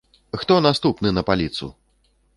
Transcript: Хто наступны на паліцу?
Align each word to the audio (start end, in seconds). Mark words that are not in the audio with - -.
Хто 0.43 0.57
наступны 0.67 1.13
на 1.19 1.25
паліцу? 1.31 1.73